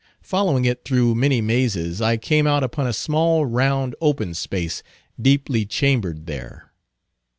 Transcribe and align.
Following 0.23 0.65
it 0.65 0.83
through 0.83 1.13
many 1.13 1.41
mazes, 1.41 2.01
I 2.01 2.17
came 2.17 2.47
out 2.47 2.63
upon 2.63 2.87
a 2.87 2.91
small, 2.91 3.45
round, 3.45 3.93
open 4.01 4.33
space, 4.33 4.81
deeply 5.21 5.63
chambered 5.63 6.25
there. 6.25 6.71